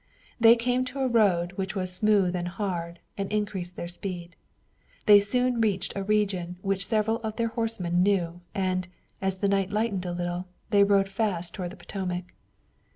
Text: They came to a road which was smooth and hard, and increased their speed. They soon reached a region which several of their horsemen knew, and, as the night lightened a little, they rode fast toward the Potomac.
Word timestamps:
They 0.39 0.55
came 0.55 0.83
to 0.85 1.01
a 1.01 1.07
road 1.07 1.51
which 1.57 1.75
was 1.75 1.93
smooth 1.93 2.35
and 2.35 2.47
hard, 2.47 2.97
and 3.19 3.31
increased 3.31 3.75
their 3.75 3.87
speed. 3.87 4.35
They 5.05 5.19
soon 5.19 5.61
reached 5.61 5.93
a 5.95 6.01
region 6.03 6.55
which 6.63 6.87
several 6.87 7.17
of 7.17 7.35
their 7.35 7.49
horsemen 7.49 8.01
knew, 8.01 8.41
and, 8.55 8.87
as 9.21 9.37
the 9.37 9.47
night 9.47 9.69
lightened 9.69 10.07
a 10.07 10.11
little, 10.11 10.47
they 10.71 10.83
rode 10.83 11.07
fast 11.07 11.53
toward 11.53 11.69
the 11.69 11.77
Potomac. 11.77 12.33